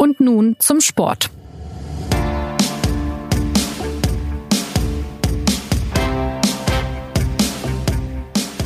[0.00, 1.28] Und nun zum Sport.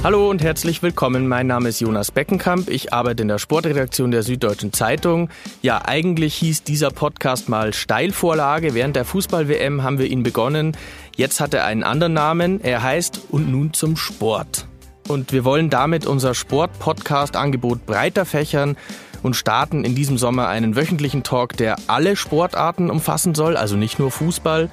[0.05, 1.27] Hallo und herzlich willkommen.
[1.29, 2.69] Mein Name ist Jonas Beckenkamp.
[2.69, 5.31] Ich arbeite in der Sportredaktion der Süddeutschen Zeitung.
[5.63, 8.75] Ja, eigentlich hieß dieser Podcast mal Steilvorlage.
[8.75, 10.77] Während der Fußball-WM haben wir ihn begonnen.
[11.17, 12.61] Jetzt hat er einen anderen Namen.
[12.61, 14.67] Er heißt Und nun zum Sport.
[15.09, 18.77] Und wir wollen damit unser Sport-Podcast-Angebot breiter fächern
[19.23, 23.99] und starten in diesem Sommer einen wöchentlichen Talk, der alle Sportarten umfassen soll, also nicht
[23.99, 24.71] nur Fußball.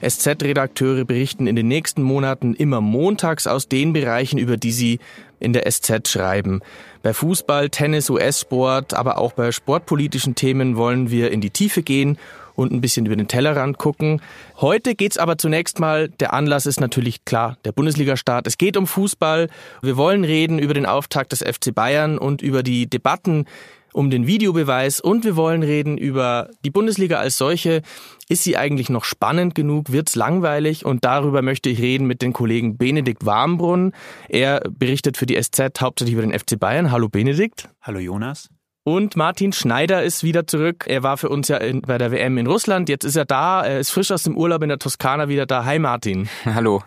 [0.00, 5.00] SZ-Redakteure berichten in den nächsten Monaten immer montags aus den Bereichen, über die sie
[5.40, 6.60] in der SZ schreiben.
[7.02, 12.18] Bei Fußball, Tennis, US-Sport, aber auch bei sportpolitischen Themen wollen wir in die Tiefe gehen
[12.54, 14.20] und ein bisschen über den Tellerrand gucken.
[14.56, 18.48] Heute geht's aber zunächst mal, der Anlass ist natürlich klar, der Bundesliga-Start.
[18.48, 19.48] Es geht um Fußball.
[19.80, 23.46] Wir wollen reden über den Auftakt des FC Bayern und über die Debatten
[23.92, 27.82] um den Videobeweis und wir wollen reden über die Bundesliga als solche.
[28.28, 29.90] Ist sie eigentlich noch spannend genug?
[29.90, 30.84] Wird's langweilig?
[30.84, 33.92] Und darüber möchte ich reden mit den Kollegen Benedikt Warmbrunn.
[34.28, 36.90] Er berichtet für die SZ hauptsächlich über den FC Bayern.
[36.90, 37.68] Hallo Benedikt.
[37.80, 38.48] Hallo Jonas.
[38.84, 40.84] Und Martin Schneider ist wieder zurück.
[40.86, 42.88] Er war für uns ja in, bei der WM in Russland.
[42.88, 43.62] Jetzt ist er da.
[43.62, 45.64] Er ist frisch aus dem Urlaub in der Toskana wieder da.
[45.64, 46.28] Hi Martin.
[46.44, 46.82] Hallo.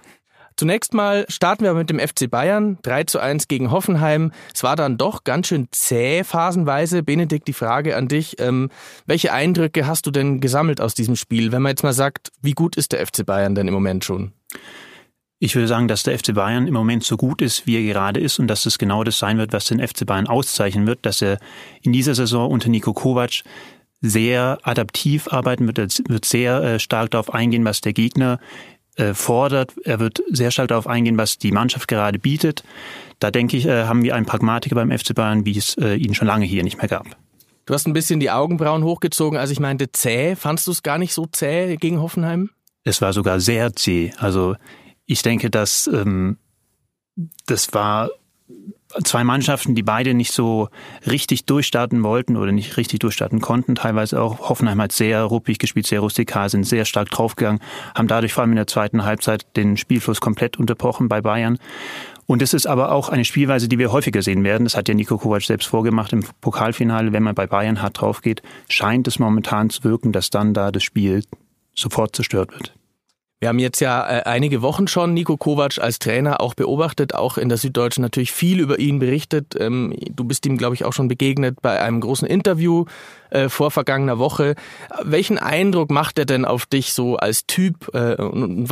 [0.57, 2.77] Zunächst mal starten wir mit dem FC Bayern.
[2.83, 4.31] 3 zu 1 gegen Hoffenheim.
[4.53, 7.03] Es war dann doch ganz schön zäh phasenweise.
[7.03, 8.39] Benedikt, die Frage an dich.
[8.39, 8.69] Ähm,
[9.05, 11.51] welche Eindrücke hast du denn gesammelt aus diesem Spiel?
[11.51, 14.33] Wenn man jetzt mal sagt, wie gut ist der FC Bayern denn im Moment schon?
[15.43, 18.19] Ich würde sagen, dass der FC Bayern im Moment so gut ist, wie er gerade
[18.19, 21.19] ist und dass es genau das sein wird, was den FC Bayern auszeichnen wird, dass
[21.23, 21.39] er
[21.81, 23.41] in dieser Saison unter Nico Kovac
[24.01, 28.39] sehr adaptiv arbeiten wird, wird sehr äh, stark darauf eingehen, was der Gegner
[28.95, 29.73] äh, fordert.
[29.83, 32.63] Er wird sehr stark darauf eingehen, was die Mannschaft gerade bietet.
[33.19, 36.13] Da denke ich, äh, haben wir einen Pragmatiker beim FC Bayern, wie es äh, ihn
[36.13, 37.05] schon lange hier nicht mehr gab.
[37.65, 40.35] Du hast ein bisschen die Augenbrauen hochgezogen, als ich meinte zäh.
[40.35, 42.49] Fandst du es gar nicht so zäh gegen Hoffenheim?
[42.83, 44.11] Es war sogar sehr zäh.
[44.17, 44.55] Also
[45.05, 46.37] ich denke, dass ähm,
[47.45, 48.09] das war
[49.03, 50.69] zwei Mannschaften, die beide nicht so
[51.05, 53.75] richtig durchstarten wollten oder nicht richtig durchstarten konnten.
[53.75, 57.61] Teilweise auch Hoffenheim hat sehr ruppig gespielt, sehr rustikal, sind sehr stark draufgegangen,
[57.95, 61.57] haben dadurch vor allem in der zweiten Halbzeit den Spielfluss komplett unterbrochen bei Bayern.
[62.27, 64.63] Und es ist aber auch eine Spielweise, die wir häufiger sehen werden.
[64.63, 67.11] Das hat ja Nico Kovac selbst vorgemacht im Pokalfinale.
[67.11, 70.71] Wenn man bei Bayern hart drauf geht, scheint es momentan zu wirken, dass dann da
[70.71, 71.23] das Spiel
[71.75, 72.73] sofort zerstört wird.
[73.41, 77.39] Wir haben jetzt ja äh, einige Wochen schon Nico Kovac als Trainer auch beobachtet, auch
[77.39, 79.55] in der Süddeutschen natürlich viel über ihn berichtet.
[79.59, 82.85] Ähm, du bist ihm, glaube ich, auch schon begegnet bei einem großen Interview
[83.31, 84.53] äh, vor vergangener Woche.
[85.01, 87.91] Welchen Eindruck macht er denn auf dich so als Typ?
[87.95, 88.15] Äh,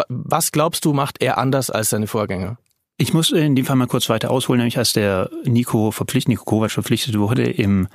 [0.08, 2.60] was glaubst du, macht er anders als seine Vorgänger?
[3.02, 6.44] Ich muss in dem Fall mal kurz weiter ausholen, nämlich als der Nico verpflichtet, Nico
[6.44, 7.88] Kovac verpflichtet wurde im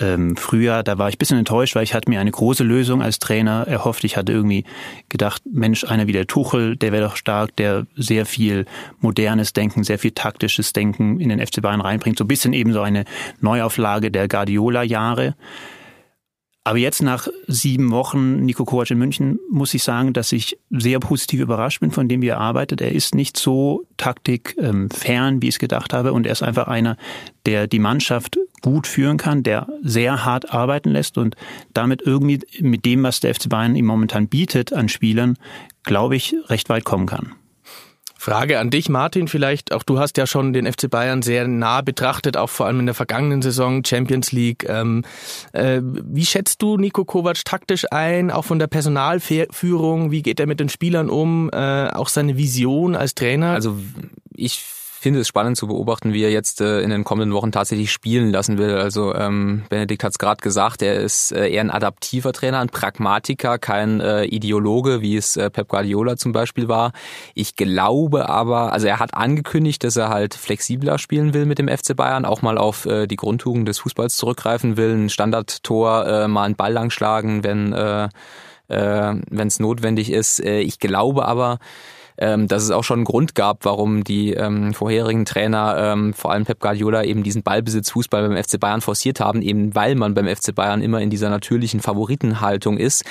[0.00, 3.02] ähm, Frühjahr, da war ich ein bisschen enttäuscht, weil ich hatte mir eine große Lösung
[3.02, 4.04] als Trainer erhofft.
[4.04, 4.64] Ich hatte irgendwie
[5.08, 8.66] gedacht, Mensch, einer wie der Tuchel, der wäre doch stark, der sehr viel
[9.00, 12.18] modernes Denken, sehr viel taktisches Denken in den FC Bayern reinbringt.
[12.18, 13.04] So ein bisschen eben so eine
[13.40, 15.34] Neuauflage der Guardiola-Jahre.
[16.68, 21.00] Aber jetzt nach sieben Wochen Nico Kovac in München muss ich sagen, dass ich sehr
[21.00, 22.82] positiv überrascht bin, von dem wie er arbeitet.
[22.82, 26.12] Er ist nicht so taktikfern, ähm, wie ich es gedacht habe.
[26.12, 26.98] Und er ist einfach einer,
[27.46, 31.36] der die Mannschaft gut führen kann, der sehr hart arbeiten lässt und
[31.72, 35.38] damit irgendwie mit dem, was der FC Bayern ihm momentan bietet an Spielern,
[35.84, 37.32] glaube ich, recht weit kommen kann.
[38.20, 39.72] Frage an dich, Martin, vielleicht.
[39.72, 42.86] Auch du hast ja schon den FC Bayern sehr nah betrachtet, auch vor allem in
[42.86, 44.68] der vergangenen Saison Champions League.
[44.68, 45.04] Ähm,
[45.52, 50.10] äh, wie schätzt du Nico Kovac taktisch ein, auch von der Personalführung?
[50.10, 51.48] Wie geht er mit den Spielern um?
[51.52, 53.52] Äh, auch seine Vision als Trainer?
[53.52, 53.76] Also
[54.34, 54.64] ich
[54.98, 58.30] finde es spannend zu beobachten, wie er jetzt äh, in den kommenden Wochen tatsächlich spielen
[58.30, 58.74] lassen will.
[58.74, 62.68] Also ähm, Benedikt hat es gerade gesagt, er ist äh, eher ein adaptiver Trainer, ein
[62.68, 66.92] Pragmatiker, kein äh, Ideologe, wie es äh, Pep Guardiola zum Beispiel war.
[67.34, 71.68] Ich glaube aber, also er hat angekündigt, dass er halt flexibler spielen will mit dem
[71.68, 76.28] FC Bayern, auch mal auf äh, die Grundtugend des Fußballs zurückgreifen will, ein Standardtor, äh,
[76.28, 78.08] mal einen Ball langschlagen, wenn äh,
[78.68, 80.40] äh, wenn es notwendig ist.
[80.40, 81.58] Äh, ich glaube aber,
[82.18, 86.32] ähm, dass es auch schon einen Grund gab, warum die ähm, vorherigen Trainer, ähm, vor
[86.32, 90.14] allem Pep Guardiola, eben diesen Ballbesitz Fußball beim FC Bayern forciert haben, eben weil man
[90.14, 93.04] beim FC Bayern immer in dieser natürlichen Favoritenhaltung ist,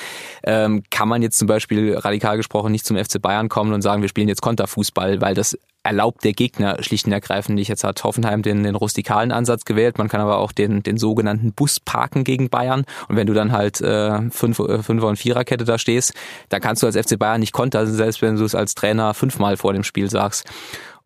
[0.43, 4.01] ähm, kann man jetzt zum Beispiel radikal gesprochen nicht zum FC Bayern kommen und sagen,
[4.01, 5.57] wir spielen jetzt Konterfußball, weil das
[5.87, 7.69] erlaubt der Gegner schlicht und ergreifend nicht.
[7.69, 11.53] Jetzt hat Hoffenheim den, den rustikalen Ansatz gewählt, man kann aber auch den, den sogenannten
[11.53, 12.83] Bus parken gegen Bayern.
[13.07, 16.13] Und wenn du dann halt äh, fünf, äh, Fünfer- und Viererkette da stehst,
[16.49, 19.55] dann kannst du als FC Bayern nicht kontern, selbst wenn du es als Trainer fünfmal
[19.55, 20.45] vor dem Spiel sagst.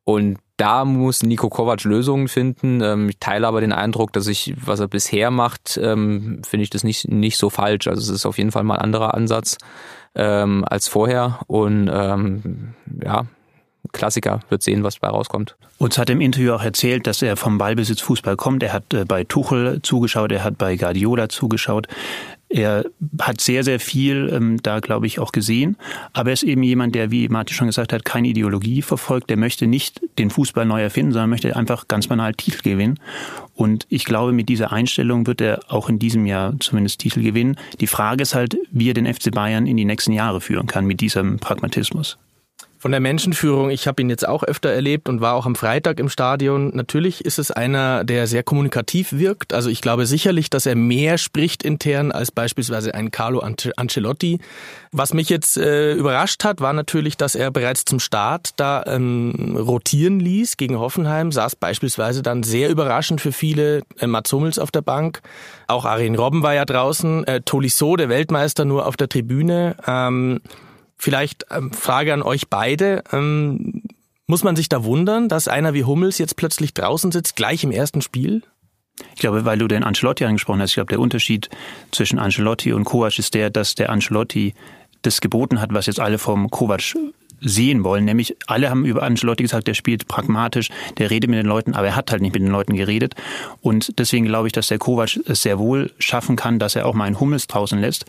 [0.03, 2.81] Und da muss Nico Kovac Lösungen finden.
[2.81, 6.71] Ähm, ich teile aber den Eindruck, dass ich, was er bisher macht, ähm, finde ich
[6.71, 7.87] das nicht, nicht so falsch.
[7.87, 9.57] Also es ist auf jeden Fall mal ein anderer Ansatz
[10.15, 11.39] ähm, als vorher.
[11.45, 12.73] Und ähm,
[13.03, 13.25] ja,
[13.91, 15.55] Klassiker, wird sehen, was dabei rauskommt.
[15.77, 18.61] Uns hat im Interview auch erzählt, dass er vom Ballbesitz Fußball kommt.
[18.61, 21.87] Er hat äh, bei Tuchel zugeschaut, er hat bei Guardiola zugeschaut.
[22.49, 22.83] Er
[23.21, 25.77] hat sehr, sehr viel ähm, da, glaube ich, auch gesehen.
[26.11, 29.29] Aber er ist eben jemand, der, wie Martin schon gesagt hat, keine Ideologie verfolgt.
[29.29, 32.99] Der möchte nicht den Fußball neu erfinden, sondern möchte einfach ganz banal Titel gewinnen.
[33.55, 37.55] Und ich glaube, mit dieser Einstellung wird er auch in diesem Jahr zumindest Titel gewinnen.
[37.79, 40.85] Die Frage ist halt, wie er den FC Bayern in die nächsten Jahre führen kann
[40.85, 42.17] mit diesem Pragmatismus.
[42.81, 45.99] Von der Menschenführung, ich habe ihn jetzt auch öfter erlebt und war auch am Freitag
[45.99, 46.75] im Stadion.
[46.75, 49.53] Natürlich ist es einer, der sehr kommunikativ wirkt.
[49.53, 53.43] Also ich glaube sicherlich, dass er mehr spricht intern als beispielsweise ein Carlo
[53.75, 54.39] Ancelotti.
[54.91, 59.55] Was mich jetzt äh, überrascht hat, war natürlich, dass er bereits zum Start da ähm,
[59.59, 64.71] rotieren ließ gegen Hoffenheim, saß beispielsweise dann sehr überraschend für viele äh, Mats Hummels auf
[64.71, 65.21] der Bank.
[65.67, 69.75] Auch Arjen Robben war ja draußen, äh, Tolisso, der Weltmeister, nur auf der Tribüne.
[69.85, 70.41] Ähm,
[71.01, 73.03] Vielleicht ähm, Frage an euch beide.
[73.11, 73.81] Ähm,
[74.27, 77.71] muss man sich da wundern, dass einer wie Hummels jetzt plötzlich draußen sitzt, gleich im
[77.71, 78.43] ersten Spiel?
[79.15, 81.49] Ich glaube, weil du den Ancelotti angesprochen hast, ich glaube, der Unterschied
[81.91, 84.53] zwischen Ancelotti und Kovac ist der, dass der Ancelotti
[85.01, 86.95] das geboten hat, was jetzt alle vom Kovac
[87.39, 88.05] sehen wollen.
[88.05, 90.69] Nämlich alle haben über Ancelotti gesagt, der spielt pragmatisch,
[90.99, 93.15] der redet mit den Leuten, aber er hat halt nicht mit den Leuten geredet.
[93.59, 96.93] Und deswegen glaube ich, dass der Kovac es sehr wohl schaffen kann, dass er auch
[96.93, 98.05] mal einen Hummels draußen lässt.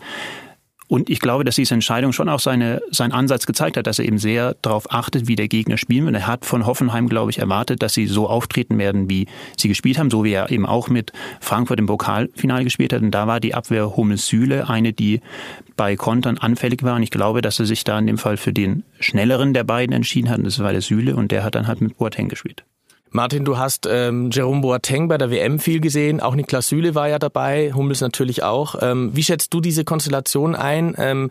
[0.93, 4.05] Und ich glaube, dass diese Entscheidung schon auch seine, seinen Ansatz gezeigt hat, dass er
[4.05, 6.15] eben sehr darauf achtet, wie der Gegner spielen wird.
[6.17, 9.25] Er hat von Hoffenheim, glaube ich, erwartet, dass sie so auftreten werden, wie
[9.57, 11.11] sie gespielt haben, so wie er eben auch mit
[11.41, 13.01] Frankfurt im Pokalfinale gespielt hat.
[13.01, 15.21] Und da war die Abwehr Hummels-Süle eine, die
[15.75, 16.97] bei Kontern anfällig war.
[16.97, 19.95] Und ich glaube, dass er sich da in dem Fall für den schnelleren der beiden
[19.95, 20.37] entschieden hat.
[20.37, 21.15] Und das war der Süle.
[21.15, 22.65] Und der hat dann halt mit Boateng gespielt.
[23.15, 27.07] Martin, du hast ähm, Jerome Boateng bei der WM viel gesehen, auch Niklas Süle war
[27.07, 28.73] ja dabei, Hummels natürlich auch.
[28.81, 30.95] Ähm, wie schätzt du diese Konstellation ein?
[30.97, 31.29] Ähm,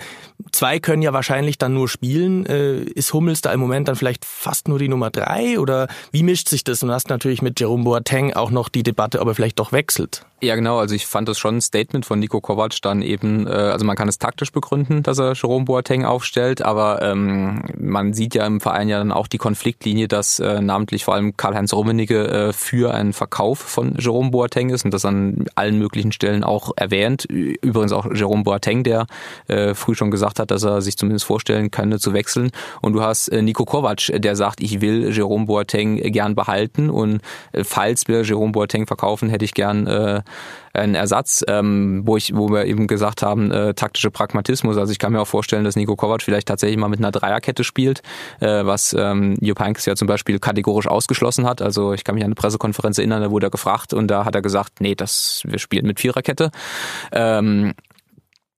[0.53, 2.47] zwei können ja wahrscheinlich dann nur spielen.
[2.47, 6.23] Äh, ist Hummels da im Moment dann vielleicht fast nur die Nummer drei oder wie
[6.23, 6.85] mischt sich das?
[6.85, 9.73] Und du hast natürlich mit Jerome Boateng auch noch die Debatte, ob er vielleicht doch
[9.73, 10.25] wechselt.
[10.41, 10.79] Ja, genau.
[10.79, 13.97] Also ich fand das schon ein Statement von Nico Kovac dann eben, äh, also man
[13.97, 18.61] kann es taktisch begründen, dass er Jerome Boateng aufstellt, aber ähm, man sieht ja im
[18.61, 22.95] Verein ja dann auch die Konfliktlinie, dass äh, namentlich vor allem Karl-Heinz Rummenigge äh, für
[22.95, 27.25] einen Verkauf von Jerome Boateng ist und das an allen möglichen Stellen auch erwähnt.
[27.25, 29.07] Übrigens auch Jerome Boateng, der
[29.49, 32.51] äh, früh schon gesagt hat, dass er sich zumindest vorstellen könnte zu wechseln.
[32.81, 37.21] Und du hast äh, Nico Kovac, der sagt, ich will Jerome Boateng gern behalten und
[37.63, 40.23] falls wir Jerome Boateng verkaufen, hätte ich gern äh,
[40.75, 44.77] Ersatz, ähm, wo ich, wo wir eben gesagt haben, äh, taktische Pragmatismus.
[44.77, 47.65] Also ich kann mir auch vorstellen, dass Nico Kovac vielleicht tatsächlich mal mit einer Dreierkette
[47.65, 48.03] spielt,
[48.41, 51.62] äh, was ähm, Jupp Heynckes ja zum Beispiel kategorisch ausgeschlossen hat.
[51.63, 54.35] Also ich kann mich an eine Pressekonferenz erinnern, da wurde er gefragt und da hat
[54.35, 56.51] er gesagt, nee, das wir spielen mit Viererkette.
[57.13, 57.75] Ähm,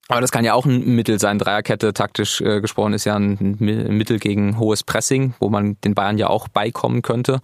[0.08, 1.38] aber das kann ja auch ein Mittel sein.
[1.38, 6.18] Dreierkette taktisch äh, gesprochen ist ja ein Mittel gegen hohes Pressing, wo man den Bayern
[6.18, 7.40] ja auch beikommen könnte.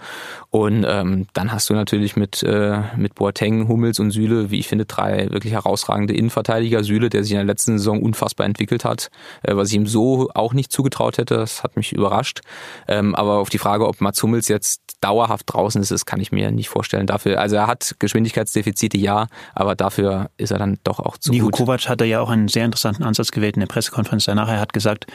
[0.51, 4.69] Und ähm, dann hast du natürlich mit äh, mit Boateng, Hummels und Süle, wie ich
[4.69, 6.85] finde, drei wirklich herausragende Innenverteidiger.
[6.85, 9.11] Süle, der sich in der letzten Saison unfassbar entwickelt hat,
[9.43, 11.37] äh, was ich ihm so auch nicht zugetraut hätte.
[11.37, 12.43] Das hat mich überrascht.
[12.89, 16.31] Ähm, aber auf die Frage, ob Mats Hummels jetzt dauerhaft draußen ist, das kann ich
[16.31, 17.07] mir nicht vorstellen.
[17.07, 21.47] Dafür, also er hat Geschwindigkeitsdefizite, ja, aber dafür ist er dann doch auch zu Nico
[21.47, 21.55] gut.
[21.55, 24.49] Kovac hatte ja auch einen sehr interessanten Ansatz gewählt in der Pressekonferenz danach.
[24.49, 25.07] Er hat gesagt,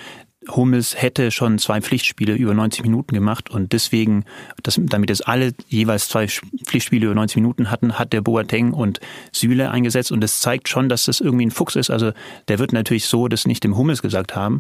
[0.50, 4.26] Hummels hätte schon zwei Pflichtspiele über 90 Minuten gemacht und deswegen,
[4.64, 9.00] das, damit es alle jeweils zwei Pflichtspiele über 90 Minuten hatten, hat der Boateng und
[9.32, 11.90] Süle eingesetzt und das zeigt schon, dass das irgendwie ein Fuchs ist.
[11.90, 12.12] Also
[12.48, 14.60] der wird natürlich so das nicht dem Hummels gesagt haben,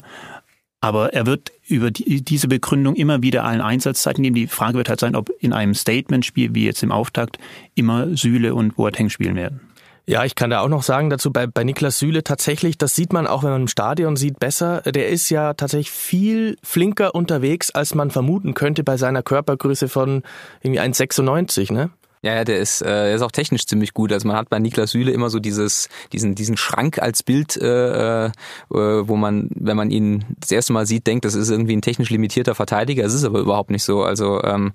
[0.82, 4.36] aber er wird über die, diese Begründung immer wieder allen Einsatzzeiten geben.
[4.36, 7.40] Die Frage wird halt sein, ob in einem Statement-Spiel wie jetzt im Auftakt
[7.74, 9.62] immer Süle und Boateng spielen werden.
[10.08, 13.12] Ja, ich kann da auch noch sagen dazu bei, bei Niklas Süle tatsächlich, das sieht
[13.12, 14.82] man auch, wenn man im Stadion sieht, besser.
[14.82, 20.22] Der ist ja tatsächlich viel flinker unterwegs, als man vermuten könnte bei seiner Körpergröße von
[20.62, 21.90] irgendwie 1,96, ne?
[22.26, 24.12] Ja, ja, der ist, äh, der ist auch technisch ziemlich gut.
[24.12, 28.26] Also man hat bei Niklas Süle immer so dieses, diesen, diesen Schrank als Bild, äh,
[28.26, 28.32] äh,
[28.72, 32.10] wo man, wenn man ihn das erste Mal sieht, denkt, das ist irgendwie ein technisch
[32.10, 33.06] limitierter Verteidiger.
[33.06, 34.02] Es ist aber überhaupt nicht so.
[34.02, 34.74] Also ähm,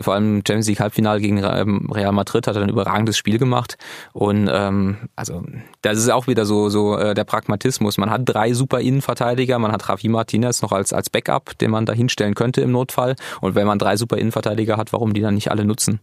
[0.00, 3.76] vor allem Champions League Halbfinale gegen Real Madrid hat er ein überragendes Spiel gemacht.
[4.14, 5.44] Und ähm, also
[5.82, 7.98] das ist auch wieder so, so äh, der Pragmatismus.
[7.98, 11.84] Man hat drei super Innenverteidiger, man hat Javi Martinez noch als, als Backup, den man
[11.84, 13.16] da hinstellen könnte im Notfall.
[13.42, 16.00] Und wenn man drei super Innenverteidiger hat, warum die dann nicht alle nutzen?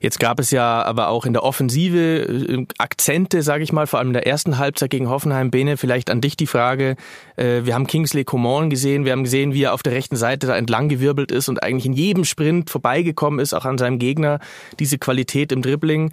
[0.00, 3.98] Jetzt gab es ja aber auch in der Offensive äh, Akzente, sage ich mal, vor
[3.98, 5.50] allem in der ersten Halbzeit gegen Hoffenheim.
[5.50, 6.96] Bene, vielleicht an dich die Frage.
[7.36, 10.46] Äh, wir haben Kingsley Coman gesehen, wir haben gesehen, wie er auf der rechten Seite
[10.46, 14.38] da entlang gewirbelt ist und eigentlich in jedem Sprint vorbeigekommen ist, auch an seinem Gegner.
[14.78, 16.12] Diese Qualität im Dribbling.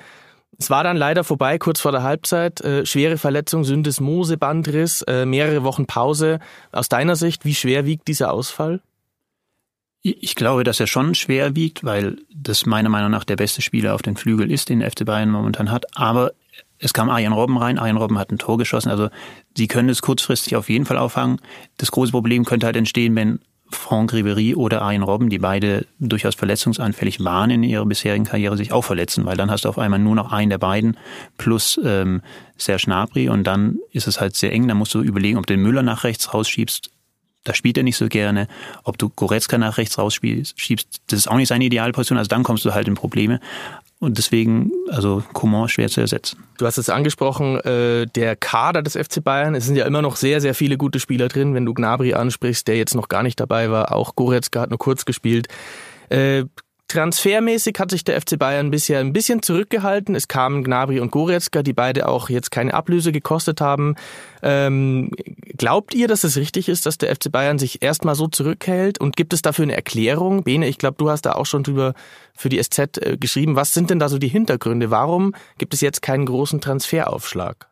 [0.58, 2.62] Es war dann leider vorbei, kurz vor der Halbzeit.
[2.62, 6.40] Äh, schwere Verletzung, Syndesmose-Bandriss, mehrere Wochen Pause.
[6.72, 8.82] Aus deiner Sicht, wie schwer wiegt dieser Ausfall?
[10.06, 13.96] Ich glaube, dass er schon schwer wiegt, weil das meiner Meinung nach der beste Spieler
[13.96, 15.98] auf den Flügel ist, den FC Bayern momentan hat.
[15.98, 16.34] Aber
[16.78, 17.80] es kam Arjen Robben rein.
[17.80, 18.90] Arjen Robben hat ein Tor geschossen.
[18.90, 19.08] Also
[19.56, 21.40] sie können es kurzfristig auf jeden Fall auffangen.
[21.78, 26.36] Das große Problem könnte halt entstehen, wenn Franck Ribery oder Arjen Robben, die beide durchaus
[26.36, 30.00] verletzungsanfällig waren in ihrer bisherigen Karriere, sich auch verletzen, weil dann hast du auf einmal
[30.00, 30.98] nur noch einen der beiden
[31.38, 32.22] plus ähm,
[32.58, 34.68] Serge Gnabry und dann ist es halt sehr eng.
[34.68, 36.92] Da musst du überlegen, ob du den Müller nach rechts rausschiebst
[37.44, 38.48] da spielt er nicht so gerne.
[38.84, 40.56] Ob du Goretzka nach rechts rausschiebst,
[41.08, 42.18] das ist auch nicht seine Idealposition.
[42.18, 43.40] Also dann kommst du halt in Probleme.
[44.00, 46.44] Und deswegen, also Coman schwer zu ersetzen.
[46.58, 49.56] Du hast es angesprochen, äh, der Kader des FC Bayern.
[49.56, 51.54] Es sind ja immer noch sehr, sehr viele gute Spieler drin.
[51.54, 54.80] Wenn du Gnabry ansprichst, der jetzt noch gar nicht dabei war, auch Goretzka hat nur
[54.80, 55.48] kurz gespielt.
[56.10, 56.44] Äh,
[56.88, 60.14] Transfermäßig hat sich der FC Bayern bisher ein bisschen zurückgehalten.
[60.14, 63.96] Es kamen Gnabry und Goretzka, die beide auch jetzt keine Ablöse gekostet haben.
[64.44, 65.10] Ähm,
[65.58, 69.00] glaubt ihr, dass es richtig ist, dass der FC Bayern sich erstmal so zurückhält?
[69.00, 70.44] Und gibt es dafür eine Erklärung?
[70.44, 71.96] Bene, ich glaube, du hast da auch schon drüber
[72.36, 73.56] für die SZ äh, geschrieben.
[73.56, 74.92] Was sind denn da so die Hintergründe?
[74.92, 77.70] Warum gibt es jetzt keinen großen Transferaufschlag?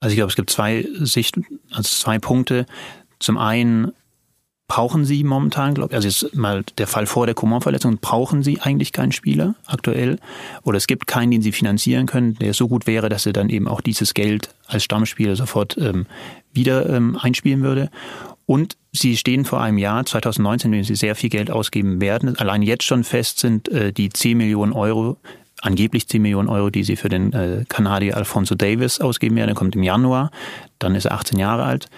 [0.00, 1.38] Also ich glaube, es gibt zwei Sicht,
[1.70, 2.66] also zwei Punkte.
[3.20, 3.92] Zum einen
[4.72, 8.62] brauchen Sie momentan, glaube ich, also jetzt mal der Fall vor der Coman-Verletzung, brauchen Sie
[8.62, 10.18] eigentlich keinen Spieler aktuell?
[10.62, 13.50] Oder es gibt keinen, den Sie finanzieren können, der so gut wäre, dass er dann
[13.50, 16.06] eben auch dieses Geld als Stammspieler sofort ähm,
[16.54, 17.90] wieder ähm, einspielen würde.
[18.46, 22.38] Und Sie stehen vor einem Jahr, 2019, in dem Sie sehr viel Geld ausgeben werden.
[22.38, 25.18] Allein jetzt schon fest sind äh, die 10 Millionen Euro,
[25.62, 29.48] angeblich 10 Millionen Euro, die sie für den äh, Kanadier Alfonso Davis ausgeben werden.
[29.48, 30.30] Er kommt im Januar,
[30.78, 31.88] dann ist er 18 Jahre alt.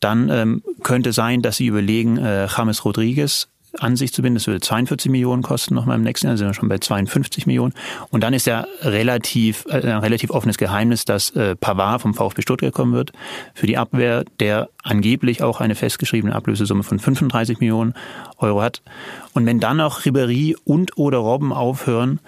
[0.00, 4.36] Dann ähm, könnte sein, dass sie überlegen, äh, James Rodriguez an sich zu binden.
[4.36, 7.74] Das würde 42 Millionen kosten nochmal im nächsten Jahr, sind wir schon bei 52 Millionen.
[8.10, 12.42] Und dann ist ja relativ, äh, ein relativ offenes Geheimnis, dass äh, Pavard vom VfB
[12.42, 13.12] Stuttgart kommen wird
[13.54, 17.94] für die Abwehr, der angeblich auch eine festgeschriebene Ablösesumme von 35 Millionen
[18.38, 18.82] Euro hat.
[19.34, 22.20] Und wenn dann auch Ribéry und oder Robben aufhören,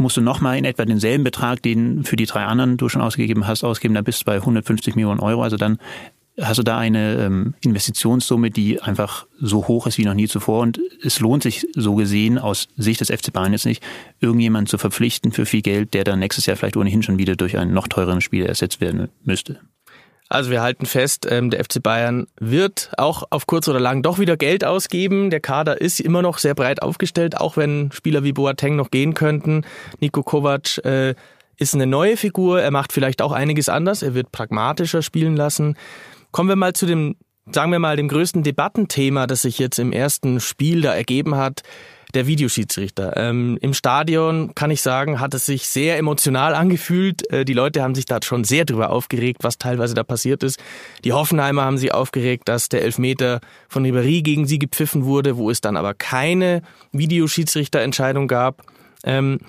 [0.00, 3.46] musst du nochmal in etwa denselben Betrag, den für die drei anderen du schon ausgegeben
[3.46, 5.42] hast, ausgeben, dann bist du bei 150 Millionen Euro.
[5.42, 5.78] Also dann
[6.40, 10.60] hast du da eine ähm, Investitionssumme, die einfach so hoch ist wie noch nie zuvor.
[10.60, 13.82] Und es lohnt sich so gesehen aus Sicht des FC Bayern jetzt nicht,
[14.20, 17.58] irgendjemanden zu verpflichten für viel Geld, der dann nächstes Jahr vielleicht ohnehin schon wieder durch
[17.58, 19.60] einen noch teureren Spieler ersetzt werden müsste.
[20.30, 24.20] Also wir halten fest, ähm, der FC Bayern wird auch auf kurz oder lang doch
[24.20, 25.28] wieder Geld ausgeben.
[25.28, 29.14] Der Kader ist immer noch sehr breit aufgestellt, auch wenn Spieler wie Boateng noch gehen
[29.14, 29.66] könnten.
[29.98, 31.16] Nico Kovac äh,
[31.56, 32.62] ist eine neue Figur.
[32.62, 34.04] Er macht vielleicht auch einiges anders.
[34.04, 35.76] Er wird pragmatischer spielen lassen.
[36.30, 37.16] Kommen wir mal zu dem,
[37.50, 41.62] sagen wir mal, dem größten Debattenthema, das sich jetzt im ersten Spiel da ergeben hat
[42.14, 43.16] der Videoschiedsrichter.
[43.16, 47.30] Ähm, Im Stadion kann ich sagen, hat es sich sehr emotional angefühlt.
[47.30, 50.60] Äh, die Leute haben sich da schon sehr drüber aufgeregt, was teilweise da passiert ist.
[51.04, 55.50] Die Hoffenheimer haben sich aufgeregt, dass der Elfmeter von Ribéry gegen sie gepfiffen wurde, wo
[55.50, 56.62] es dann aber keine
[56.92, 58.62] Videoschiedsrichterentscheidung gab.
[59.04, 59.40] Ähm,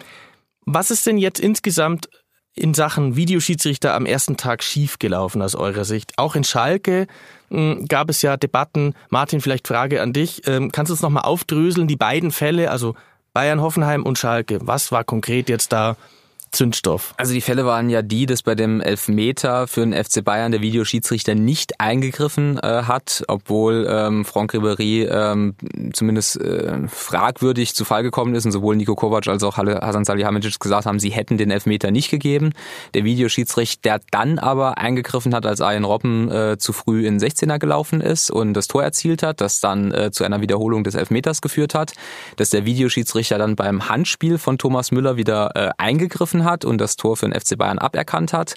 [0.65, 2.09] was ist denn jetzt insgesamt
[2.53, 6.13] in Sachen Videoschiedsrichter am ersten Tag schiefgelaufen aus eurer Sicht?
[6.17, 7.07] Auch in Schalke
[7.49, 8.93] hm, gab es ja Debatten.
[9.09, 10.47] Martin, vielleicht Frage an dich.
[10.47, 12.95] Ähm, kannst du uns nochmal aufdröseln, die beiden Fälle, also
[13.33, 14.59] Bayern, Hoffenheim und Schalke?
[14.61, 15.95] Was war konkret jetzt da
[16.51, 17.13] Zündstoff.
[17.17, 20.61] Also die Fälle waren ja die, dass bei dem Elfmeter für den FC Bayern der
[20.61, 25.55] Videoschiedsrichter nicht eingegriffen äh, hat, obwohl ähm, Franck Ribéry ähm,
[25.93, 30.59] zumindest äh, fragwürdig zu Fall gekommen ist und sowohl Nico Kovac als auch Hasan Salihamidzic
[30.59, 32.51] gesagt haben, sie hätten den Elfmeter nicht gegeben.
[32.93, 38.01] Der Videoschiedsrichter dann aber eingegriffen hat, als Arjen Robben äh, zu früh in 16er gelaufen
[38.01, 41.75] ist und das Tor erzielt hat, das dann äh, zu einer Wiederholung des Elfmeters geführt
[41.75, 41.93] hat,
[42.35, 46.95] dass der Videoschiedsrichter dann beim Handspiel von Thomas Müller wieder äh, eingegriffen hat und das
[46.95, 48.55] Tor für den FC Bayern aberkannt hat.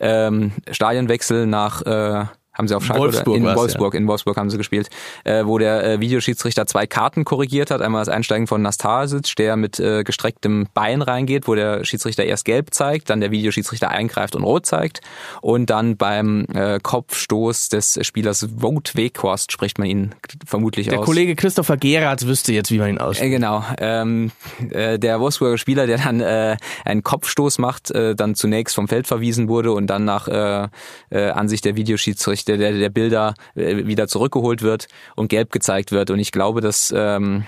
[0.00, 2.24] Ähm, Stadionwechsel nach äh,
[2.58, 4.00] haben sie auf Schalke Wolfsburg oder in Wolfsburg, ja.
[4.00, 4.90] in Wolfsburg haben sie gespielt,
[5.24, 7.80] äh, wo der äh, Videoschiedsrichter zwei Karten korrigiert hat.
[7.80, 12.44] Einmal das Einsteigen von Nastasic, der mit äh, gestrecktem Bein reingeht, wo der Schiedsrichter erst
[12.44, 15.00] gelb zeigt, dann der Videoschiedsrichter eingreift und rot zeigt
[15.40, 21.06] und dann beim äh, Kopfstoß des Spielers Vogt Weghorst spricht man ihn vermutlich der aus.
[21.06, 23.30] Der Kollege Christopher Geratz wüsste jetzt, wie man ihn ausspricht.
[23.30, 23.64] Äh, genau.
[23.78, 24.32] Ähm,
[24.70, 29.06] äh, der Wolfsburger Spieler, der dann äh, einen Kopfstoß macht, äh, dann zunächst vom Feld
[29.06, 30.68] verwiesen wurde und dann nach äh,
[31.10, 35.92] äh, Ansicht der Videoschiedsrichter der, der, der Bilder äh, wieder zurückgeholt wird und gelb gezeigt
[35.92, 36.10] wird.
[36.10, 37.44] Und ich glaube, dass ähm,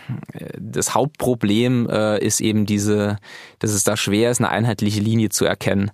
[0.58, 3.16] das Hauptproblem äh, ist eben diese,
[3.58, 5.90] dass es da schwer ist, eine einheitliche Linie zu erkennen.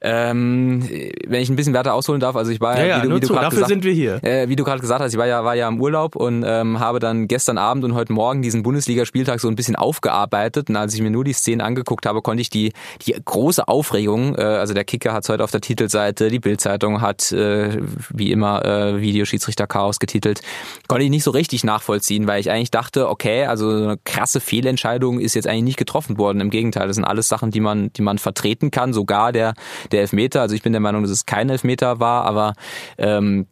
[0.00, 0.88] Ähm,
[1.26, 3.20] wenn ich ein bisschen weiter ausholen darf, also ich war ja, ja wie du, wie
[3.20, 4.22] du dafür gesagt, sind wir hier.
[4.22, 6.78] Äh, wie du gerade gesagt hast, ich war ja war ja im Urlaub und ähm,
[6.78, 10.94] habe dann gestern Abend und heute Morgen diesen Bundesligaspieltag so ein bisschen aufgearbeitet und als
[10.94, 12.72] ich mir nur die Szenen angeguckt habe, konnte ich die
[13.06, 17.00] die große Aufregung, äh, also der Kicker hat es heute auf der Titelseite, die Bildzeitung
[17.00, 17.78] hat äh,
[18.10, 20.42] wie immer äh, Videoschiedsrichter Chaos getitelt,
[20.86, 25.18] konnte ich nicht so richtig nachvollziehen, weil ich eigentlich dachte, okay, also eine krasse Fehlentscheidung
[25.18, 26.40] ist jetzt eigentlich nicht getroffen worden.
[26.40, 29.54] Im Gegenteil, das sind alles Sachen, die man die man vertreten kann, sogar der
[29.92, 30.40] der Elfmeter.
[30.40, 32.54] Also ich bin der Meinung, dass es kein Elfmeter war, aber
[32.96, 33.46] ähm,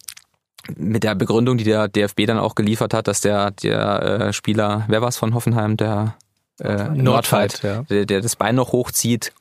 [0.76, 4.84] mit der Begründung, die der DFB dann auch geliefert hat, dass der, der äh, Spieler,
[4.88, 6.16] wer war es von Hoffenheim, der
[6.60, 7.82] äh, Nordfight, ja.
[7.82, 9.32] der, der das Bein noch hochzieht,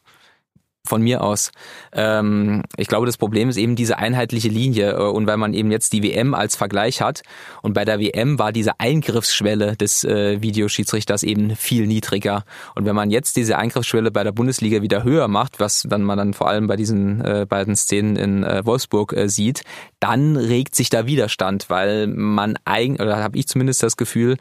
[0.85, 1.51] von mir aus.
[1.93, 5.71] Ähm, ich glaube, das Problem ist eben diese einheitliche Linie äh, und weil man eben
[5.71, 7.21] jetzt die WM als Vergleich hat
[7.61, 12.95] und bei der WM war diese Eingriffsschwelle des äh, Videoschiedsrichters eben viel niedriger und wenn
[12.95, 16.47] man jetzt diese Eingriffsschwelle bei der Bundesliga wieder höher macht, was dann man dann vor
[16.47, 19.63] allem bei diesen äh, beiden Szenen in äh, Wolfsburg äh, sieht,
[19.99, 24.37] dann regt sich da Widerstand, weil man eigentlich oder habe ich zumindest das Gefühl,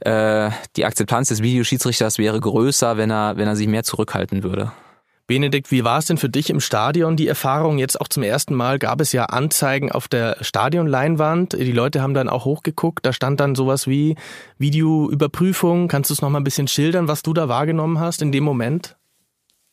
[0.00, 4.72] äh, die Akzeptanz des Videoschiedsrichters wäre größer, wenn er wenn er sich mehr zurückhalten würde.
[5.26, 7.78] Benedikt, wie war es denn für dich im Stadion, die Erfahrung?
[7.78, 11.54] Jetzt auch zum ersten Mal gab es ja Anzeigen auf der Stadionleinwand.
[11.54, 13.06] Die Leute haben dann auch hochgeguckt.
[13.06, 14.16] Da stand dann sowas wie
[14.58, 15.88] Videoüberprüfung.
[15.88, 18.96] Kannst du es nochmal ein bisschen schildern, was du da wahrgenommen hast in dem Moment?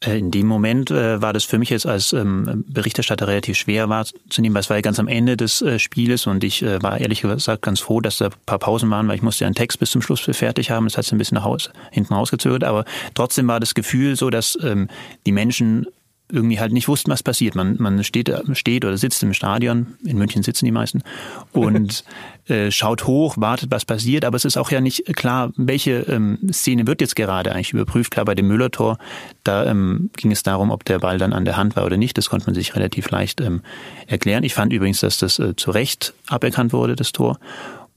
[0.03, 3.87] Äh, in dem Moment äh, war das für mich jetzt als ähm, Berichterstatter relativ schwer
[3.89, 6.99] wahrzunehmen, weil es war ja ganz am Ende des äh, Spieles und ich äh, war
[6.99, 9.55] ehrlich gesagt ganz froh, dass da ein paar Pausen waren, weil ich musste ja einen
[9.55, 10.85] Text bis zum Schluss fertig haben.
[10.85, 14.29] Das hat es ein bisschen nach Haus, hinten rausgezögert, aber trotzdem war das Gefühl so,
[14.29, 14.87] dass ähm,
[15.25, 15.85] die Menschen
[16.31, 17.55] irgendwie halt nicht wussten, was passiert.
[17.55, 21.03] Man, man steht, steht oder sitzt im Stadion, in München sitzen die meisten,
[21.51, 22.03] und
[22.47, 26.39] äh, schaut hoch, wartet, was passiert, aber es ist auch ja nicht klar, welche ähm,
[26.51, 28.11] Szene wird jetzt gerade eigentlich überprüft.
[28.11, 28.97] Klar, bei dem Müller-Tor,
[29.43, 32.17] da ähm, ging es darum, ob der Ball dann an der Hand war oder nicht.
[32.17, 33.61] Das konnte man sich relativ leicht ähm,
[34.07, 34.43] erklären.
[34.43, 37.39] Ich fand übrigens, dass das äh, zu Recht aberkannt wurde, das Tor.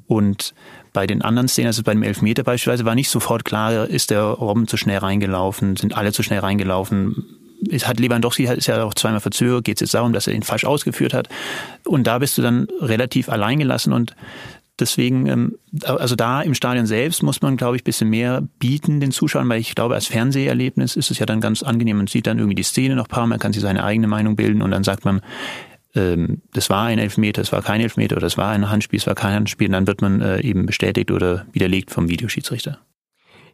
[0.06, 0.54] Und
[0.92, 4.22] bei den anderen Szenen, also bei dem Elfmeter beispielsweise, war nicht sofort klar, ist der
[4.22, 7.24] Robben zu schnell reingelaufen, sind alle zu schnell reingelaufen,
[7.84, 10.64] hat Lewandowski ist ja auch zweimal verzögert, geht es jetzt darum, dass er ihn falsch
[10.64, 11.28] ausgeführt hat.
[11.84, 14.14] Und da bist du dann relativ allein gelassen und
[14.80, 18.98] Deswegen, ähm, also da im Stadion selbst muss man, glaube ich, ein bisschen mehr bieten
[18.98, 21.98] den Zuschauern, weil ich glaube, als Fernseherlebnis ist es ja dann ganz angenehm.
[21.98, 24.34] Man sieht dann irgendwie die Szene noch ein paar, man kann sich seine eigene Meinung
[24.34, 25.20] bilden und dann sagt man,
[25.94, 29.06] ähm, das war ein Elfmeter, das war kein Elfmeter oder das war ein Handspiel, das
[29.06, 29.68] war kein Handspiel.
[29.68, 32.78] Und dann wird man äh, eben bestätigt oder widerlegt vom Videoschiedsrichter.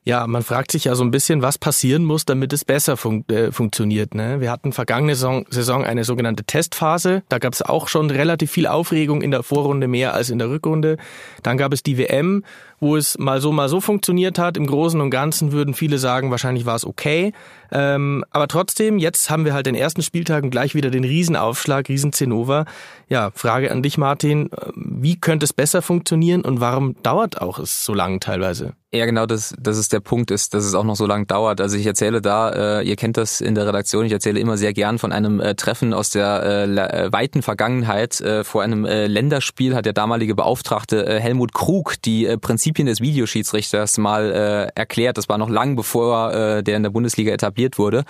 [0.02, 3.24] Ja, man fragt sich ja so ein bisschen, was passieren muss, damit es besser fun
[3.28, 4.14] äh, funktioniert.
[4.14, 4.40] Ne?
[4.40, 7.22] Wir hatten vergangene Saison, Saison eine sogenannte Testphase.
[7.28, 10.48] Da gab es auch schon relativ viel Aufregung in der Vorrunde, mehr als in der
[10.48, 10.96] Rückrunde.
[11.42, 12.44] Dann gab es die WM,
[12.80, 14.56] wo es mal so, mal so funktioniert hat.
[14.56, 17.32] Im Großen und Ganzen würden viele sagen, wahrscheinlich war es okay.
[17.70, 21.88] Ähm, aber trotzdem, jetzt haben wir halt den ersten Spieltag und gleich wieder den Riesenaufschlag,
[21.88, 22.64] Riesenzinnover.
[23.08, 24.50] Ja, Frage an dich, Martin.
[24.74, 28.72] Wie könnte es besser funktionieren und warum dauert auch es so lange teilweise?
[28.92, 31.60] Ja, genau, das, das ist der Punkt, ist, dass es auch noch so lange dauert.
[31.60, 34.72] Also ich erzähle da, äh, ihr kennt das in der Redaktion, ich erzähle immer sehr
[34.72, 38.20] gern von einem äh, Treffen aus der äh, äh weiten Vergangenheit.
[38.20, 42.36] Äh, vor einem äh, Länderspiel hat der damalige Beauftragte äh, Helmut Krug die äh,
[42.70, 45.18] Prinzipien des Videoschiedsrichters mal äh, erklärt.
[45.18, 48.04] Das war noch lang bevor äh, der in der Bundesliga etabliert wurde.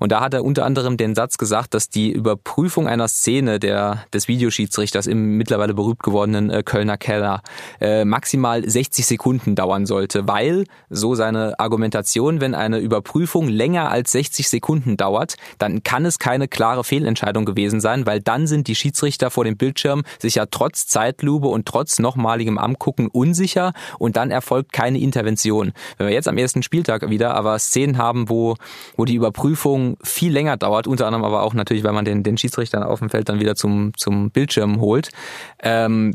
[0.00, 4.04] Und da hat er unter anderem den Satz gesagt, dass die Überprüfung einer Szene der,
[4.14, 7.42] des Videoschiedsrichters im mittlerweile berühmt gewordenen äh, Kölner Keller
[7.80, 14.12] äh, maximal 60 Sekunden dauern sollte weil, so seine Argumentation, wenn eine Überprüfung länger als
[14.12, 18.74] 60 Sekunden dauert, dann kann es keine klare Fehlentscheidung gewesen sein, weil dann sind die
[18.74, 24.30] Schiedsrichter vor dem Bildschirm sich ja trotz Zeitlupe und trotz nochmaligem Angucken unsicher und dann
[24.30, 25.72] erfolgt keine Intervention.
[25.96, 28.56] Wenn wir jetzt am ersten Spieltag wieder aber Szenen haben, wo,
[28.96, 32.38] wo die Überprüfung viel länger dauert, unter anderem aber auch natürlich, weil man den, den
[32.38, 35.10] Schiedsrichtern auf dem Feld dann wieder zum, zum Bildschirm holt,
[35.62, 36.14] ähm,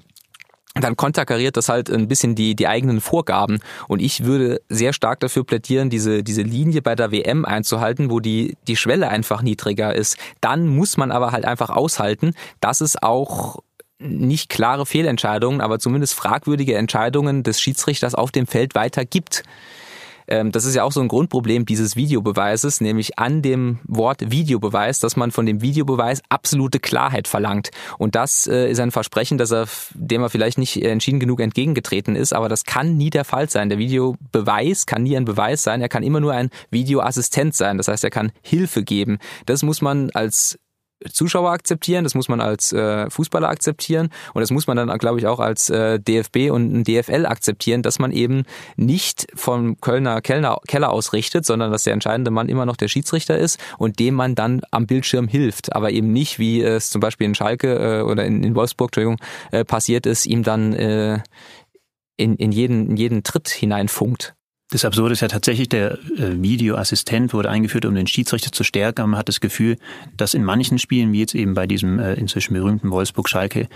[0.76, 3.60] dann konterkariert das halt ein bisschen die, die eigenen Vorgaben.
[3.88, 8.20] Und ich würde sehr stark dafür plädieren, diese, diese Linie bei der WM einzuhalten, wo
[8.20, 10.18] die, die Schwelle einfach niedriger ist.
[10.42, 13.60] Dann muss man aber halt einfach aushalten, dass es auch
[14.00, 19.44] nicht klare Fehlentscheidungen, aber zumindest fragwürdige Entscheidungen des Schiedsrichters auf dem Feld weiter gibt.
[20.28, 25.00] Ähm, das ist ja auch so ein Grundproblem dieses Videobeweises, nämlich an dem Wort Videobeweis,
[25.00, 27.72] dass man von dem Videobeweis absolute Klarheit verlangt.
[27.98, 32.16] Und das äh, ist ein Versprechen, dass er, dem er vielleicht nicht entschieden genug entgegengetreten
[32.16, 33.70] ist, aber das kann nie der Fall sein.
[33.70, 37.78] Der Videobeweis kann nie ein Beweis sein, er kann immer nur ein Videoassistent sein.
[37.78, 39.20] Das heißt, er kann Hilfe geben.
[39.46, 40.58] Das muss man als
[41.12, 45.20] Zuschauer akzeptieren, das muss man als äh, Fußballer akzeptieren und das muss man dann, glaube
[45.20, 48.44] ich, auch als äh, DFB und DFL akzeptieren, dass man eben
[48.76, 53.38] nicht vom Kölner Kellner, Keller ausrichtet, sondern dass der entscheidende Mann immer noch der Schiedsrichter
[53.38, 57.26] ist und dem man dann am Bildschirm hilft, aber eben nicht, wie es zum Beispiel
[57.26, 59.18] in Schalke äh, oder in, in Wolfsburg, Entschuldigung,
[59.52, 61.20] äh, passiert ist, ihm dann äh,
[62.18, 64.36] in, in, jeden, in jeden Tritt hineinfunkt.
[64.74, 69.08] Das Absurde ist ja tatsächlich, der äh, Videoassistent wurde eingeführt, um den Schiedsrichter zu stärken.
[69.12, 69.78] Man hat das Gefühl,
[70.18, 73.68] dass in manchen Spielen, wie jetzt eben bei diesem äh, inzwischen berühmten Wolfsburg-Schalke,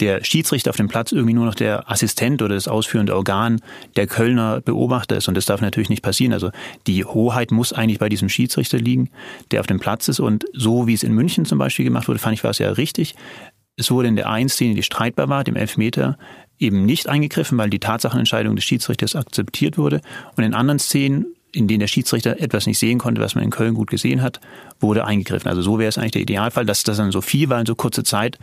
[0.00, 3.62] der Schiedsrichter auf dem Platz irgendwie nur noch der Assistent oder das ausführende Organ
[3.96, 5.26] der Kölner Beobachter ist.
[5.26, 6.34] Und das darf natürlich nicht passieren.
[6.34, 6.50] Also
[6.86, 9.08] die Hoheit muss eigentlich bei diesem Schiedsrichter liegen,
[9.52, 10.20] der auf dem Platz ist.
[10.20, 12.70] Und so wie es in München zum Beispiel gemacht wurde, fand ich war es ja
[12.72, 13.14] richtig.
[13.76, 16.18] Es wurde in der einen Szene, die streitbar war, dem Elfmeter,
[16.58, 20.00] eben nicht eingegriffen, weil die Tatsachenentscheidung des Schiedsrichters akzeptiert wurde.
[20.36, 23.50] Und in anderen Szenen, in denen der Schiedsrichter etwas nicht sehen konnte, was man in
[23.50, 24.40] Köln gut gesehen hat,
[24.80, 25.48] wurde eingegriffen.
[25.48, 27.74] Also so wäre es eigentlich der Idealfall, dass das dann so viel war in so
[27.74, 28.38] kurzer Zeit,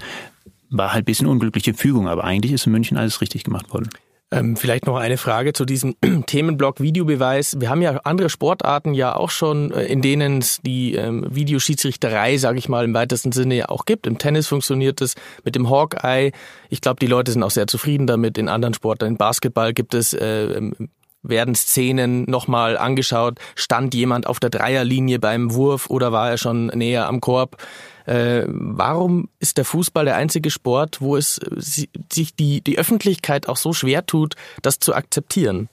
[0.70, 3.90] war halt ein bisschen unglückliche Fügung, aber eigentlich ist in München alles richtig gemacht worden.
[4.32, 5.96] Ähm, vielleicht noch eine Frage zu diesem
[6.28, 7.60] Themenblock Videobeweis.
[7.60, 12.38] Wir haben ja andere Sportarten ja auch schon, äh, in denen es die ähm, Videoschiedsrichterei,
[12.38, 14.06] sage ich mal, im weitesten Sinne ja auch gibt.
[14.06, 16.32] Im Tennis funktioniert es mit dem Hawkeye.
[16.70, 18.38] Ich glaube, die Leute sind auch sehr zufrieden damit.
[18.38, 20.74] In anderen Sportarten, im Basketball gibt es äh, ähm,
[21.22, 23.40] werden Szenen nochmal angeschaut.
[23.56, 27.58] Stand jemand auf der Dreierlinie beim Wurf oder war er schon näher am Korb?
[28.06, 33.58] Äh, warum ist der Fußball der einzige Sport, wo es sich die, die Öffentlichkeit auch
[33.58, 35.70] so schwer tut, das zu akzeptieren?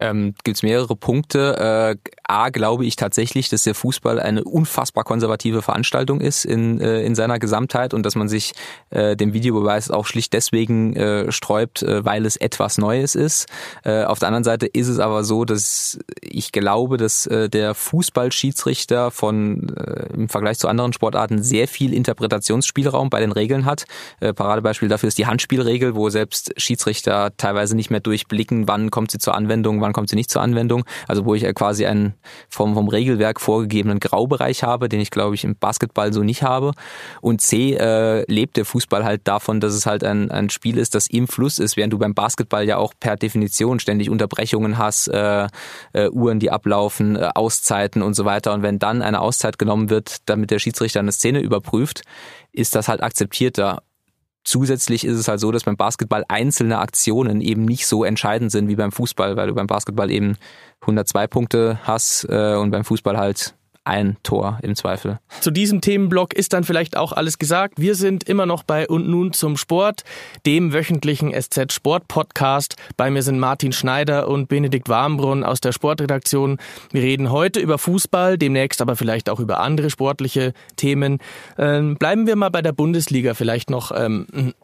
[0.00, 1.96] Ähm, gibt es mehrere Punkte.
[2.04, 7.02] Äh, A, glaube ich tatsächlich, dass der Fußball eine unfassbar konservative Veranstaltung ist in, äh,
[7.02, 8.52] in seiner Gesamtheit und dass man sich
[8.90, 13.46] äh, dem Videobeweis auch schlicht deswegen äh, sträubt, äh, weil es etwas Neues ist.
[13.84, 17.74] Äh, auf der anderen Seite ist es aber so, dass ich glaube, dass äh, der
[17.74, 23.84] Fußballschiedsrichter von äh, im Vergleich zu anderen Sportarten sehr viel Interpretationsspielraum bei den Regeln hat.
[24.20, 29.10] Äh, Paradebeispiel dafür ist die Handspielregel, wo selbst Schiedsrichter teilweise nicht mehr durchblicken, wann kommt
[29.10, 30.84] sie zur Anwendung, wann wann kommt sie nicht zur Anwendung.
[31.08, 32.14] Also wo ich quasi einen
[32.48, 36.72] vom, vom Regelwerk vorgegebenen Graubereich habe, den ich glaube ich im Basketball so nicht habe.
[37.20, 40.94] Und C, äh, lebt der Fußball halt davon, dass es halt ein, ein Spiel ist,
[40.94, 45.08] das im Fluss ist, während du beim Basketball ja auch per Definition ständig Unterbrechungen hast,
[45.08, 45.48] äh,
[45.92, 48.52] äh, Uhren, die ablaufen, äh, Auszeiten und so weiter.
[48.52, 52.02] Und wenn dann eine Auszeit genommen wird, damit der Schiedsrichter eine Szene überprüft,
[52.52, 53.82] ist das halt akzeptierter.
[54.44, 58.68] Zusätzlich ist es halt so, dass beim Basketball einzelne Aktionen eben nicht so entscheidend sind
[58.68, 60.36] wie beim Fußball, weil du beim Basketball eben
[60.80, 65.18] 102 Punkte hast äh, und beim Fußball halt ein Tor im Zweifel.
[65.40, 67.74] Zu diesem Themenblock ist dann vielleicht auch alles gesagt.
[67.78, 70.04] Wir sind immer noch bei Und nun zum Sport,
[70.46, 72.76] dem wöchentlichen SZ Sport Podcast.
[72.96, 76.58] Bei mir sind Martin Schneider und Benedikt Warmbrunn aus der Sportredaktion.
[76.92, 81.18] Wir reden heute über Fußball, demnächst aber vielleicht auch über andere sportliche Themen.
[81.58, 83.92] Ähm, bleiben wir mal bei der Bundesliga vielleicht noch.
[83.94, 84.54] Ähm,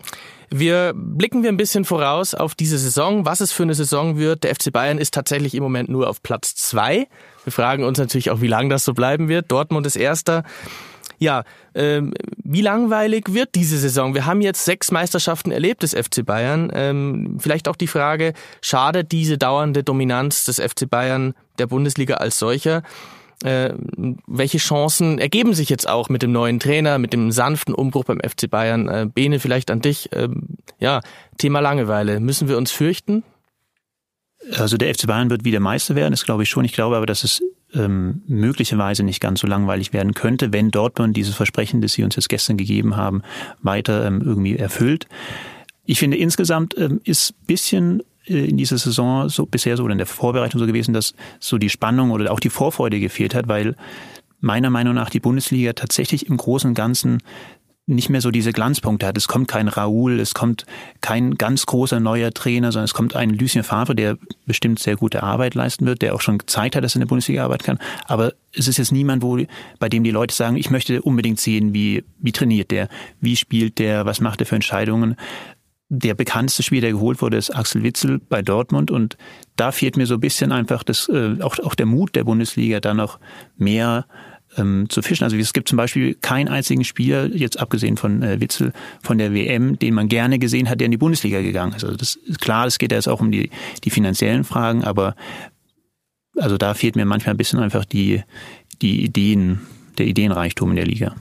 [0.51, 4.45] wir blicken wir ein bisschen voraus auf diese Saison, was es für eine Saison wird.
[4.45, 7.09] Der FC Bayern ist tatsächlich im Moment nur auf Platz zwei.
[7.45, 9.51] Wir fragen uns natürlich auch, wie lange das so bleiben wird.
[9.51, 10.45] Dortmund ist Erster.
[11.19, 12.13] Ja, ähm,
[12.45, 14.15] wie langweilig wird diese Saison?
[14.15, 16.71] Wir haben jetzt sechs Meisterschaften erlebt des FC Bayern.
[16.75, 22.39] Ähm, vielleicht auch die Frage, schadet diese dauernde Dominanz des FC Bayern der Bundesliga als
[22.39, 22.83] solcher?
[23.45, 23.75] Äh,
[24.27, 28.21] welche Chancen ergeben sich jetzt auch mit dem neuen Trainer, mit dem sanften Umbruch beim
[28.21, 28.89] FC Bayern?
[28.89, 30.09] Äh, Bene, vielleicht an dich.
[30.13, 31.01] Ähm, ja,
[31.39, 32.21] Thema Langeweile.
[32.21, 33.23] Müssen wir uns fürchten?
[34.59, 36.65] Also der FC Bayern wird wieder Meister werden, das glaube ich schon.
[36.65, 37.43] Ich glaube aber, dass es
[37.75, 42.17] ähm, möglicherweise nicht ganz so langweilig werden könnte, wenn Dortmund dieses Versprechen, das sie uns
[42.17, 43.23] jetzt gestern gegeben haben,
[43.61, 45.07] weiter ähm, irgendwie erfüllt.
[45.85, 49.99] Ich finde insgesamt ähm, ist bisschen äh, in dieser Saison so bisher so oder in
[49.99, 53.77] der Vorbereitung so gewesen, dass so die Spannung oder auch die Vorfreude gefehlt hat, weil
[54.41, 57.23] meiner Meinung nach die Bundesliga tatsächlich im Großen und Ganzen
[57.89, 59.17] nicht mehr so diese Glanzpunkte hat.
[59.17, 60.67] Es kommt kein Raoul, es kommt
[61.01, 65.23] kein ganz großer neuer Trainer, sondern es kommt ein Lucien Favre, der bestimmt sehr gute
[65.23, 67.79] Arbeit leisten wird, der auch schon gezeigt hat, dass er in der Bundesliga arbeiten kann.
[68.07, 69.39] Aber es ist jetzt niemand, wo,
[69.79, 72.89] bei dem die Leute sagen, ich möchte unbedingt sehen, wie, wie trainiert der,
[73.21, 75.15] wie spielt der, was macht er für Entscheidungen,
[75.89, 79.17] der bekannteste Spieler, der geholt wurde, ist Axel Witzel bei Dortmund und
[79.55, 82.81] da fehlt mir so ein bisschen einfach das, äh, auch, auch der Mut der Bundesliga,
[82.81, 83.21] da noch
[83.57, 84.07] mehr
[84.57, 85.25] ähm, zu fischen.
[85.25, 88.73] Also es gibt zum Beispiel keinen einzigen Spieler, jetzt abgesehen von äh, Witzel,
[89.03, 91.85] von der WM, den man gerne gesehen hat, der in die Bundesliga gegangen ist.
[91.85, 93.51] Also das ist klar, es geht ja jetzt auch um die,
[93.85, 95.15] die finanziellen Fragen, aber
[96.37, 98.23] also da fehlt mir manchmal ein bisschen einfach die,
[98.83, 99.61] die Ideen,
[99.99, 101.15] der Ideenreichtum in der Liga.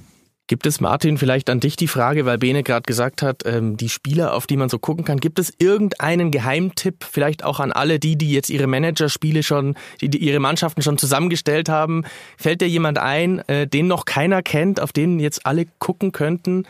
[0.47, 3.89] Gibt es, Martin, vielleicht an dich die Frage, weil Bene gerade gesagt hat, ähm, die
[3.89, 7.99] Spieler, auf die man so gucken kann, gibt es irgendeinen Geheimtipp, vielleicht auch an alle
[7.99, 12.03] die, die jetzt ihre Managerspiele schon, die, die ihre Mannschaften schon zusammengestellt haben?
[12.37, 16.67] Fällt dir jemand ein, äh, den noch keiner kennt, auf den jetzt alle gucken könnten?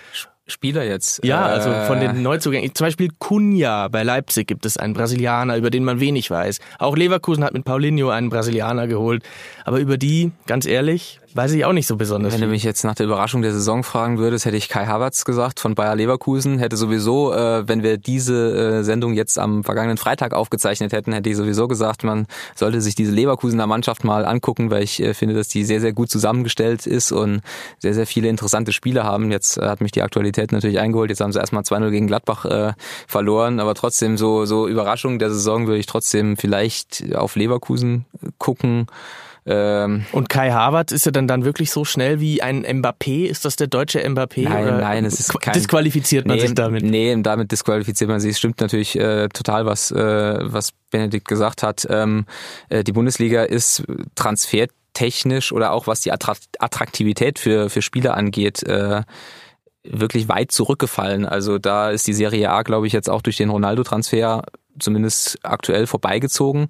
[0.47, 1.25] Spieler jetzt.
[1.25, 2.73] Ja, also von den Neuzugängen.
[2.75, 6.59] Zum Beispiel Cunha bei Leipzig gibt es einen Brasilianer, über den man wenig weiß.
[6.77, 9.23] Auch Leverkusen hat mit Paulinho einen Brasilianer geholt.
[9.63, 12.32] Aber über die, ganz ehrlich, weiß ich auch nicht so besonders.
[12.32, 12.48] Wenn viel.
[12.48, 15.60] du mich jetzt nach der Überraschung der Saison fragen würdest, hätte ich Kai Havertz gesagt
[15.60, 16.60] von Bayer Leverkusen.
[16.60, 21.30] Hätte sowieso, äh, wenn wir diese äh, Sendung jetzt am vergangenen Freitag aufgezeichnet hätten, hätte
[21.30, 25.36] ich sowieso gesagt, man sollte sich diese Leverkusener Mannschaft mal angucken, weil ich äh, finde,
[25.36, 27.41] dass die sehr, sehr gut zusammengestellt ist und
[27.80, 29.30] sehr, sehr viele interessante Spiele haben.
[29.30, 31.10] Jetzt äh, hat mich die Aktualität natürlich eingeholt.
[31.10, 32.74] Jetzt haben sie erstmal 2-0 gegen Gladbach äh,
[33.08, 38.06] verloren, aber trotzdem so, so Überraschung der Saison würde ich trotzdem vielleicht auf Leverkusen
[38.38, 38.88] gucken.
[39.47, 43.25] Ähm, und Kai Havertz ist ja dann dann wirklich so schnell wie ein Mbappé?
[43.25, 44.43] Ist das der deutsche Mbappé?
[44.43, 46.84] Nein, oder nein, es ist kein, disqualifiziert man nee, sich damit.
[46.84, 48.31] Nee, damit disqualifiziert man sich.
[48.31, 51.86] Es stimmt natürlich äh, total, was äh, was Benedikt gesagt hat.
[51.89, 52.25] Ähm,
[52.69, 53.84] äh, die Bundesliga ist
[54.15, 58.63] transfertechnisch oder auch was die Attraktivität für für Spieler angeht.
[58.63, 59.03] Äh,
[59.84, 61.27] wirklich weit zurückgefallen.
[61.27, 64.43] Also da ist die Serie A, glaube ich, jetzt auch durch den Ronaldo-Transfer
[64.79, 66.67] zumindest aktuell vorbeigezogen.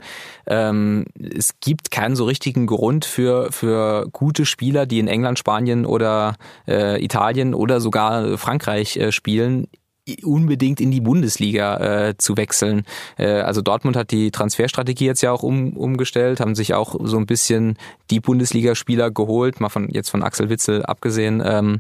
[0.47, 5.85] Ähm, es gibt keinen so richtigen Grund für, für gute Spieler, die in England, Spanien
[5.85, 6.35] oder
[6.67, 9.67] äh, Italien oder sogar Frankreich äh, spielen,
[10.23, 12.83] unbedingt in die Bundesliga äh, zu wechseln.
[13.17, 17.17] Äh, also Dortmund hat die Transferstrategie jetzt ja auch um, umgestellt, haben sich auch so
[17.17, 17.77] ein bisschen
[18.11, 21.79] die Bundesligaspieler geholt, mal von jetzt von Axel Witzel abgesehen, ähm,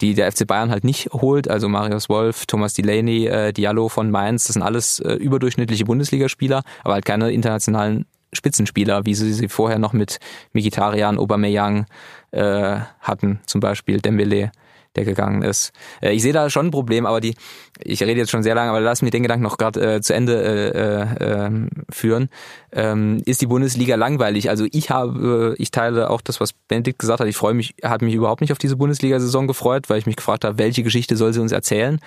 [0.00, 1.48] die der FC Bayern halt nicht holt.
[1.48, 6.62] Also Marius Wolf, Thomas Delaney, äh, Diallo von Mainz, das sind alles äh, überdurchschnittliche Bundesligaspieler,
[6.84, 10.18] aber halt keine internationalen Spitzenspieler, wie sie sie vorher noch mit
[10.52, 11.86] Mkhitaryan, Aubameyang
[12.30, 14.52] äh, hatten, zum Beispiel Dembele
[14.96, 15.72] der gegangen ist.
[16.00, 17.34] Äh, ich sehe da schon ein Problem, aber die,
[17.82, 20.14] ich rede jetzt schon sehr lange, aber lass mich den Gedanken noch gerade äh, zu
[20.14, 22.28] Ende äh, äh, führen.
[22.72, 24.50] Ähm, ist die Bundesliga langweilig?
[24.50, 27.28] Also ich habe, ich teile auch das, was Benedikt gesagt hat.
[27.28, 30.44] Ich freue mich, hat mich überhaupt nicht auf diese Bundesliga-Saison gefreut, weil ich mich gefragt
[30.44, 32.00] habe, welche Geschichte soll sie uns erzählen?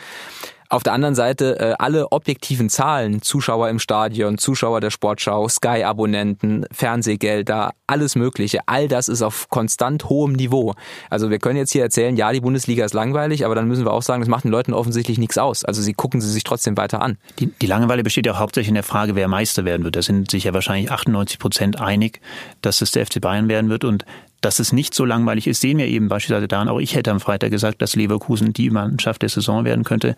[0.73, 6.65] Auf der anderen Seite äh, alle objektiven Zahlen, Zuschauer im Stadion, Zuschauer der Sportschau, Sky-Abonnenten,
[6.71, 10.73] Fernsehgelder, alles Mögliche, all das ist auf konstant hohem Niveau.
[11.11, 13.93] Also wir können jetzt hier erzählen, ja, die Bundesliga ist langweilig, aber dann müssen wir
[13.93, 15.63] auch sagen, das macht den Leuten offensichtlich nichts aus.
[15.63, 17.19] Also sie gucken sie sich trotzdem weiter an.
[17.37, 19.95] Die, die Langeweile besteht ja hauptsächlich in der Frage, wer Meister werden wird.
[19.95, 22.19] Da sind sich ja wahrscheinlich 98 Prozent einig,
[22.61, 24.05] dass es der FC Bayern werden wird und
[24.41, 26.67] dass es nicht so langweilig ist, sehen wir eben beispielsweise daran.
[26.67, 30.15] Auch ich hätte am Freitag gesagt, dass Leverkusen die Mannschaft der Saison werden könnte.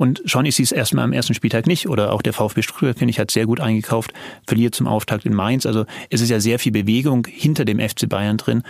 [0.00, 1.86] Und schon ist es erstmal am ersten Spieltag nicht.
[1.86, 4.14] Oder auch der VfB Stuttgart, finde ich, hat sehr gut eingekauft,
[4.46, 5.66] verliert zum Auftakt in Mainz.
[5.66, 8.62] Also es ist ja sehr viel Bewegung hinter dem FC Bayern drin.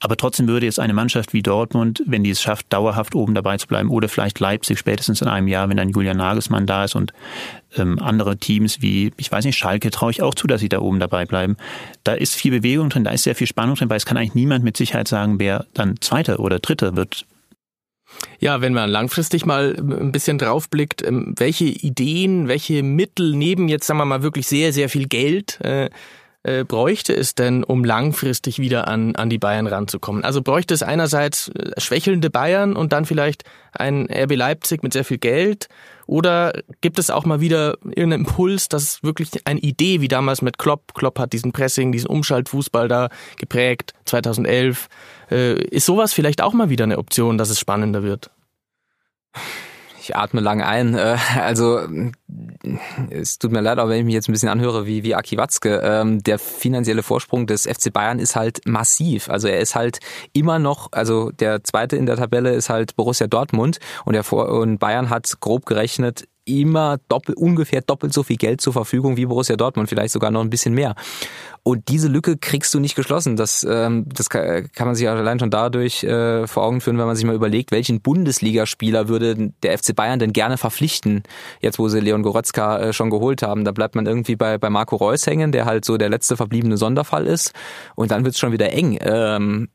[0.00, 3.56] Aber trotzdem würde jetzt eine Mannschaft wie Dortmund, wenn die es schafft, dauerhaft oben dabei
[3.56, 6.94] zu bleiben, oder vielleicht Leipzig spätestens in einem Jahr, wenn dann Julian Nagelsmann da ist
[6.94, 7.14] und
[7.78, 10.80] ähm, andere Teams wie, ich weiß nicht, Schalke traue ich auch zu, dass sie da
[10.80, 11.56] oben dabei bleiben.
[12.04, 14.34] Da ist viel Bewegung drin, da ist sehr viel Spannung drin, weil es kann eigentlich
[14.34, 17.24] niemand mit Sicherheit sagen, wer dann Zweiter oder Dritter wird.
[18.40, 23.86] Ja, wenn man langfristig mal ein bisschen draufblickt, ähm, welche Ideen, welche Mittel neben jetzt,
[23.86, 25.90] sagen wir mal, wirklich sehr, sehr viel Geld äh,
[26.44, 30.24] äh, bräuchte es denn, um langfristig wieder an, an die Bayern ranzukommen?
[30.24, 35.04] Also bräuchte es einerseits äh, schwächelnde Bayern und dann vielleicht ein RB Leipzig mit sehr
[35.04, 35.68] viel Geld?
[36.08, 40.56] Oder gibt es auch mal wieder irgendeinen Impuls, dass wirklich eine Idee, wie damals mit
[40.56, 44.88] Klopp, Klopp hat diesen Pressing, diesen Umschaltfußball da geprägt, 2011,
[45.30, 48.30] äh, ist sowas vielleicht auch mal wieder eine Option, dass es spannender wird?
[50.08, 50.94] Ich atme lang ein.
[50.94, 51.80] Äh, also
[53.10, 55.36] es tut mir leid, aber wenn ich mich jetzt ein bisschen anhöre wie, wie Aki
[55.36, 59.28] Watzke, ähm, der finanzielle Vorsprung des FC Bayern ist halt massiv.
[59.28, 59.98] Also er ist halt
[60.32, 64.48] immer noch, also der zweite in der Tabelle ist halt Borussia Dortmund und, der Vor
[64.48, 69.26] und Bayern hat grob gerechnet immer doppelt, ungefähr doppelt so viel Geld zur Verfügung wie
[69.26, 70.94] Borussia Dortmund, vielleicht sogar noch ein bisschen mehr.
[71.62, 73.36] Und diese Lücke kriegst du nicht geschlossen.
[73.36, 77.16] Das, ähm, das kann, man sich allein schon dadurch äh, vor Augen führen, wenn man
[77.16, 81.24] sich mal überlegt, welchen Bundesligaspieler würde der FC Bayern denn gerne verpflichten,
[81.60, 83.64] jetzt wo sie Leon Goretzka äh, schon geholt haben.
[83.64, 86.78] Da bleibt man irgendwie bei, bei Marco Reus hängen, der halt so der letzte verbliebene
[86.78, 87.52] Sonderfall ist.
[87.94, 88.98] Und dann wird's schon wieder eng.
[89.00, 89.68] Ähm,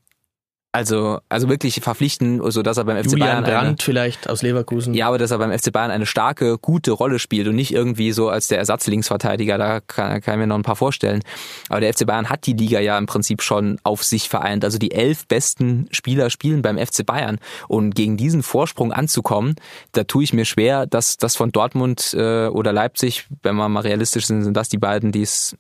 [0.73, 4.41] also, also wirklich verpflichten, so dass er beim FC Julian Bayern Brandt eine, vielleicht aus
[4.41, 4.95] Leverkusen.
[4.95, 8.11] Ja, aber dass er beim FC Bayern eine starke, gute Rolle spielt und nicht irgendwie
[8.11, 11.21] so als der Ersatzlinksverteidiger, da kann, kann ich mir noch ein paar vorstellen.
[11.69, 14.65] Aber der FC Bayern hat die Liga ja im Prinzip schon auf sich vereint.
[14.65, 17.37] Also die elf besten Spieler spielen beim FC Bayern.
[17.67, 19.53] Und gegen diesen Vorsprung anzukommen,
[19.91, 23.81] da tue ich mir schwer, dass das von Dortmund äh, oder Leipzig, wenn wir mal
[23.81, 25.55] realistisch sind, sind das die beiden, die es,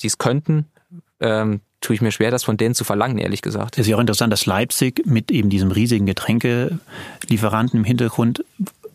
[0.00, 0.66] die es könnten.
[1.18, 3.76] Ähm, tue ich mir schwer, das von denen zu verlangen, ehrlich gesagt.
[3.76, 8.44] Es ist ja auch interessant, dass Leipzig mit eben diesem riesigen Getränkelieferanten im Hintergrund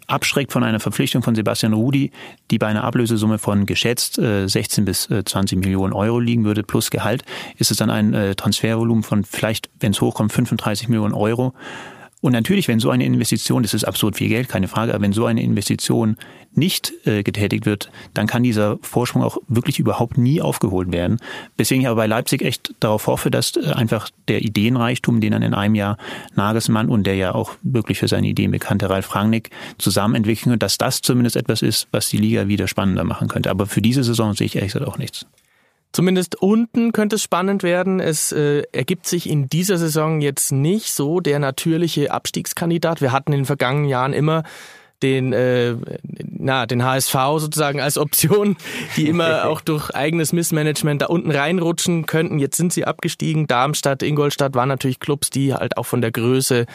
[0.07, 2.11] abschreckt von einer Verpflichtung von Sebastian Rudi,
[2.49, 7.23] die bei einer Ablösesumme von geschätzt 16 bis 20 Millionen Euro liegen würde, plus Gehalt,
[7.57, 11.53] ist es dann ein Transfervolumen von vielleicht, wenn es hochkommt, 35 Millionen Euro.
[12.21, 15.13] Und natürlich, wenn so eine Investition, das ist absurd viel Geld, keine Frage, aber wenn
[15.13, 16.17] so eine Investition
[16.53, 21.19] nicht äh, getätigt wird, dann kann dieser Vorsprung auch wirklich überhaupt nie aufgeholt werden.
[21.55, 25.43] Weswegen ich aber bei Leipzig echt darauf hoffe, dass äh, einfach der Ideenreichtum, den dann
[25.43, 25.97] in einem Jahr
[26.35, 30.77] Nagelsmann und der ja auch wirklich für seine Ideen bekannte Ralf Rangnick zusammen entwickeln dass
[30.77, 33.49] das zumindest etwas ist, was die Liga wieder spannender machen könnte.
[33.49, 35.25] Aber für diese Saison sehe ich ehrlich gesagt auch nichts.
[35.91, 37.99] Zumindest unten könnte es spannend werden.
[37.99, 43.01] Es äh, ergibt sich in dieser Saison jetzt nicht so der natürliche Abstiegskandidat.
[43.01, 44.43] Wir hatten in den vergangenen Jahren immer
[45.01, 45.75] den, äh,
[46.23, 48.57] na, den HSV sozusagen als Option,
[48.97, 52.39] die immer auch durch eigenes Missmanagement da unten reinrutschen könnten.
[52.39, 53.47] Jetzt sind sie abgestiegen.
[53.47, 56.65] Darmstadt, Ingolstadt waren natürlich Clubs, die halt auch von der Größe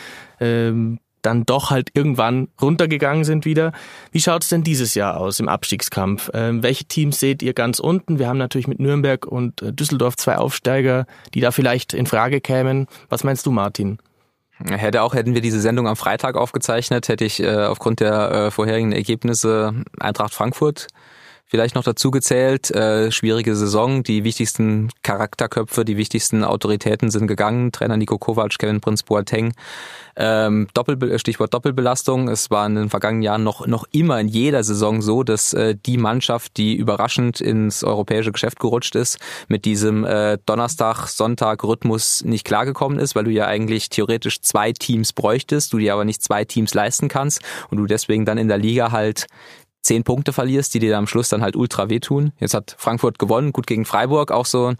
[0.40, 3.72] ähm, dann doch halt irgendwann runtergegangen sind wieder.
[4.12, 6.30] Wie schaut's denn dieses Jahr aus im Abstiegskampf?
[6.34, 8.18] Ähm, welche Teams seht ihr ganz unten?
[8.18, 12.40] Wir haben natürlich mit Nürnberg und äh, Düsseldorf zwei Aufsteiger, die da vielleicht in Frage
[12.40, 12.86] kämen.
[13.08, 13.98] Was meinst du, Martin?
[14.64, 18.50] Hätte auch, hätten wir diese Sendung am Freitag aufgezeichnet, hätte ich äh, aufgrund der äh,
[18.52, 20.86] vorherigen Ergebnisse Eintracht Frankfurt
[21.46, 22.70] vielleicht noch dazu gezählt.
[22.70, 27.72] Äh, schwierige Saison, die wichtigsten Charakterköpfe, die wichtigsten Autoritäten sind gegangen.
[27.72, 29.52] Trainer Nico Kovac, Kevin Prinz Boateng.
[30.16, 32.28] Ähm, Doppel, Stichwort Doppelbelastung.
[32.28, 35.74] Es war in den vergangenen Jahren noch, noch immer in jeder Saison so, dass äh,
[35.86, 42.98] die Mannschaft, die überraschend ins europäische Geschäft gerutscht ist, mit diesem äh, Donnerstag-Sonntag-Rhythmus nicht klargekommen
[42.98, 46.74] ist, weil du ja eigentlich theoretisch zwei Teams bräuchtest, du dir aber nicht zwei Teams
[46.74, 49.26] leisten kannst und du deswegen dann in der Liga halt
[49.84, 52.32] zehn Punkte verlierst, die dir am Schluss dann halt ultra wehtun.
[52.40, 54.72] Jetzt hat Frankfurt gewonnen, gut gegen Freiburg, auch so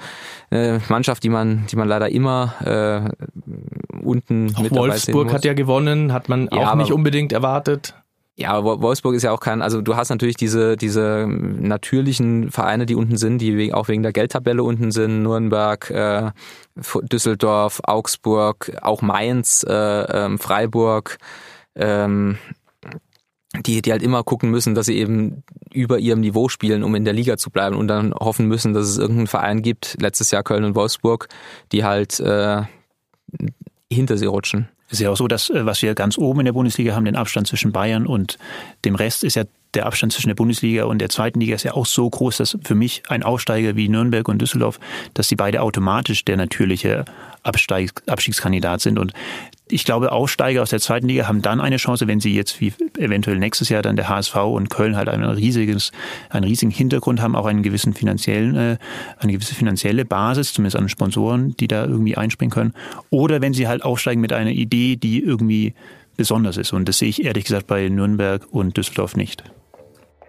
[0.51, 5.55] eine Mannschaft, die man, die man leider immer äh, unten auch mit Wolfsburg hat ja
[5.55, 7.95] gewonnen, hat man ja, auch nicht unbedingt erwartet.
[8.37, 12.97] Ja, Wolfsburg ist ja auch kein, also du hast natürlich diese, diese natürlichen Vereine, die
[12.97, 16.33] unten sind, die auch wegen der Geldtabelle unten sind, Nürnberg, äh,
[17.03, 21.19] Düsseldorf, Augsburg, auch Mainz, äh, äh, Freiburg,
[21.77, 22.39] ähm,
[23.61, 27.05] die, die halt immer gucken müssen, dass sie eben über ihrem Niveau spielen, um in
[27.05, 30.43] der Liga zu bleiben und dann hoffen müssen, dass es irgendeinen Verein gibt, letztes Jahr
[30.43, 31.29] Köln und Wolfsburg,
[31.73, 32.63] die halt äh,
[33.91, 34.69] hinter sie rutschen.
[34.89, 37.05] Es ist ja auch so, dass äh, was wir ganz oben in der Bundesliga haben,
[37.05, 38.39] den Abstand zwischen Bayern und
[38.85, 41.75] dem Rest, ist ja der Abstand zwischen der Bundesliga und der zweiten Liga ist ja
[41.75, 44.79] auch so groß, dass für mich ein Aufsteiger wie Nürnberg und Düsseldorf,
[45.15, 47.05] dass die beide automatisch der natürliche
[47.43, 48.99] Absteig, Abstiegskandidat sind.
[48.99, 49.13] Und
[49.75, 52.73] ich glaube, Aussteiger aus der zweiten Liga haben dann eine Chance, wenn sie jetzt wie
[52.97, 55.91] eventuell nächstes Jahr dann der HSV und Köln halt ein riesiges,
[56.31, 58.77] einen riesigen Hintergrund haben, auch einen gewissen finanziellen, äh,
[59.19, 62.73] eine gewisse finanzielle Basis, zumindest an Sponsoren, die da irgendwie einspringen können.
[63.11, 65.75] Oder wenn sie halt aufsteigen mit einer Idee, die irgendwie
[66.17, 66.73] besonders ist.
[66.73, 69.43] Und das sehe ich ehrlich gesagt bei Nürnberg und Düsseldorf nicht.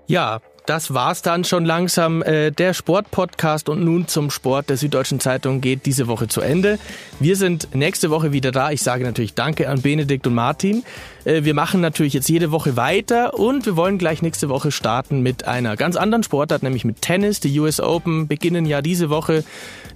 [0.07, 2.21] Ja, das war's dann schon langsam.
[2.21, 6.79] Äh, der Sportpodcast und nun zum Sport der Süddeutschen Zeitung geht diese Woche zu Ende.
[7.19, 8.71] Wir sind nächste Woche wieder da.
[8.71, 10.83] Ich sage natürlich Danke an Benedikt und Martin.
[11.25, 15.21] Äh, wir machen natürlich jetzt jede Woche weiter und wir wollen gleich nächste Woche starten
[15.21, 17.39] mit einer ganz anderen Sportart, nämlich mit Tennis.
[17.39, 19.43] Die US Open beginnen ja diese Woche.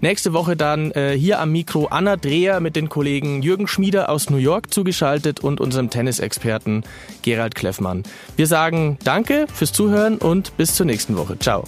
[0.01, 4.29] Nächste Woche dann äh, hier am Mikro Anna Dreher mit den Kollegen Jürgen Schmieder aus
[4.29, 6.83] New York zugeschaltet und unserem Tennisexperten
[7.21, 8.03] Gerald Kleffmann.
[8.35, 11.37] Wir sagen Danke fürs Zuhören und bis zur nächsten Woche.
[11.39, 11.65] Ciao.